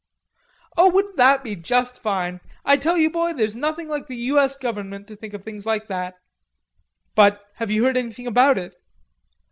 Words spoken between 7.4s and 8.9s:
have you heard anything about it?"